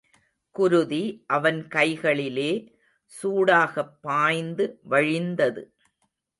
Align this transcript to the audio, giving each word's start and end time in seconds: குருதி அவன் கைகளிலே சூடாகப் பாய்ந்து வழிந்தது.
குருதி 0.55 1.23
அவன் 1.27 1.67
கைகளிலே 1.67 2.49
சூடாகப் 3.13 4.01
பாய்ந்து 4.01 4.79
வழிந்தது. 4.83 5.63